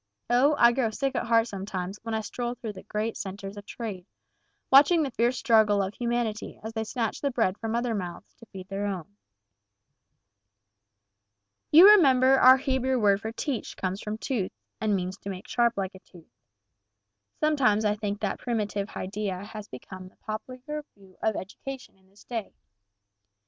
[0.31, 3.67] O, I grow sick at heart sometimes when I stroll through the great centers of
[3.67, 4.07] trade,
[4.71, 8.47] watching the fierce struggle of humanity as they snatch the bread from other mouths to
[8.47, 9.15] feed their own.
[11.69, 15.77] "You remember our Hebrew word for teach comes from tooth, and means to make sharp
[15.77, 16.33] like a tooth.
[17.39, 22.23] Sometimes I think that primitive idea has become the popular view of education in this
[22.23, 22.55] day.